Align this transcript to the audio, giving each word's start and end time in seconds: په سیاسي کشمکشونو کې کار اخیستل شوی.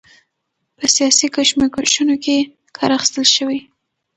په 0.77 0.85
سیاسي 0.95 1.27
کشمکشونو 1.35 2.15
کې 2.23 2.35
کار 2.77 2.91
اخیستل 2.97 3.25
شوی. 3.37 3.59